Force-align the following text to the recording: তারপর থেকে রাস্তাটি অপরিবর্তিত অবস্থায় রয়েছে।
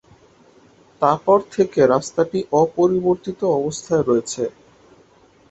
তারপর 1.01 1.37
থেকে 1.51 1.79
রাস্তাটি 1.87 2.39
অপরিবর্তিত 2.61 3.39
অবস্থায় 3.57 4.03
রয়েছে। 4.03 4.43